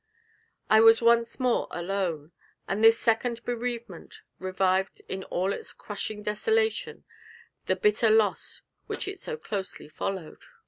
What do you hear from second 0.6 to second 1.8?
I was once more